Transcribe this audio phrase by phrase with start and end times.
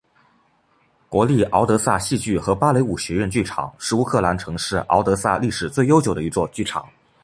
[1.09, 6.83] 国立敖德萨戏剧和芭蕾舞学院剧场是乌克兰城市敖德萨历史最悠久的一座剧场。